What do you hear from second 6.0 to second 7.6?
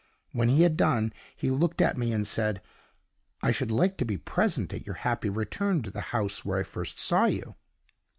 house where I first saw you.